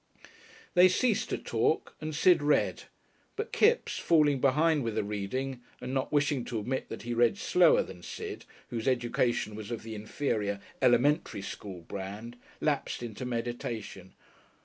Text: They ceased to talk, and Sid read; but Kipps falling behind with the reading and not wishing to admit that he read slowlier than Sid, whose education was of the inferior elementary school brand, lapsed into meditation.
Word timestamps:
They 0.73 0.89
ceased 0.89 1.29
to 1.29 1.37
talk, 1.37 1.93
and 2.01 2.15
Sid 2.15 2.41
read; 2.41 2.85
but 3.35 3.51
Kipps 3.51 3.99
falling 3.99 4.41
behind 4.41 4.83
with 4.83 4.95
the 4.95 5.03
reading 5.03 5.61
and 5.79 5.93
not 5.93 6.11
wishing 6.11 6.43
to 6.45 6.57
admit 6.59 6.89
that 6.89 7.03
he 7.03 7.13
read 7.13 7.35
slowlier 7.37 7.85
than 7.85 8.01
Sid, 8.01 8.45
whose 8.71 8.87
education 8.87 9.53
was 9.53 9.69
of 9.69 9.83
the 9.83 9.93
inferior 9.93 10.59
elementary 10.81 11.43
school 11.43 11.81
brand, 11.81 12.35
lapsed 12.59 13.03
into 13.03 13.25
meditation. 13.25 14.15